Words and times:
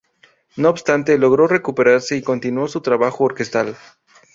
No 0.55 0.71
obstante, 0.71 1.19
logró 1.19 1.45
recuperarse 1.45 2.17
y 2.17 2.23
continuó 2.23 2.67
su 2.67 2.81
trabajo 2.81 3.23
orquestal. 3.25 3.77